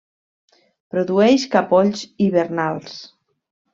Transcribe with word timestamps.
Produeix 0.95 1.45
capolls 1.57 2.01
hivernals. 2.27 2.97